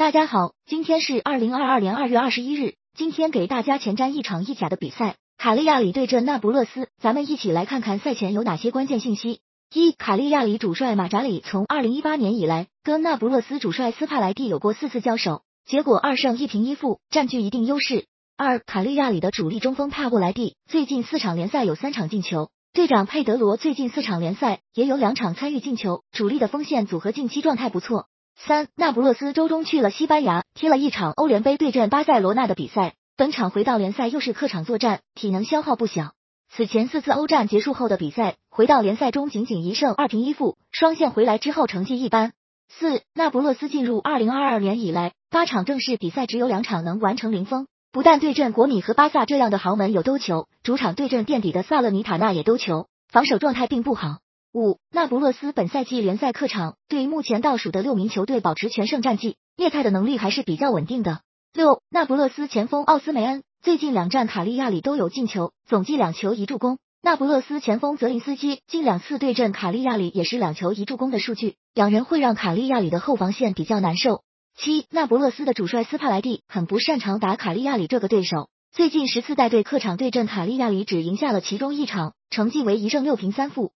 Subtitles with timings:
[0.00, 2.72] 大家好，今天是二零二二年二月二十一日。
[2.96, 6.88] 今天给大家前瞻一场意甲的比赛，卡利亚里对阵那不勒斯。
[7.02, 9.40] 咱们一起来看看赛前有哪些关键信息。
[9.74, 18.06] 一、卡利亚里主帅马扎里从二零一八年以来跟那不勒斯主帅斯帕莱蒂有过四次交手，结果二胜一平一负，占据一定优势。
[18.38, 28.06] 二、卡利亚里的主力中锋帕布莱蒂最近四场联赛有三场进球，队长佩德罗最近四场联赛也有两场参与进球，主力的锋线组合近期状态不错。
[28.36, 32.94] 三，那不勒斯周中去了西班牙，踢了一场欧联杯对阵巴塞罗那的比赛。
[33.16, 36.12] 本场回到联赛又是客场作战，体能消耗不小。
[36.50, 42.32] 此前四次欧战结束后的比赛，回到联赛中仅仅一胜二平一负，双线回来之后成绩一般。
[42.68, 54.18] 四，那不勒斯进入二零二二年以来八场正式比赛只有两场能完成零封，不但对阵国米和巴萨这样的豪门有兜球，主场对阵垫底的萨勒尼塔纳也兜球，防守状态并不好。
[54.52, 61.20] 五，那不勒斯本赛季联赛客场对目前倒数的六名球队保持全胜战绩，涅泰的能力还是比较稳定的。
[61.52, 66.78] 六，那不勒斯前锋奥斯梅恩最近两战卡利亚里都有进球，总计两球一助攻。
[67.00, 74.22] 那不勒斯前锋泽林斯基近两次对阵卡利亚里也是两球一助攻的数据，两人会让卡利亚里的后防线比较难受。
[74.58, 83.68] 七，那不勒斯的主帅斯帕莱蒂很不擅长打卡利亚里这个对手，最近十次带队客场对阵卡利亚里只赢下了其中一场，成绩为一胜六平三负。